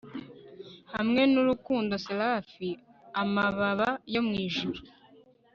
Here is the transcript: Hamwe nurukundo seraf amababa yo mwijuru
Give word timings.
Hamwe 0.93 1.21
nurukundo 1.31 1.93
seraf 2.05 2.47
amababa 3.21 3.89
yo 4.13 4.21
mwijuru 4.27 4.79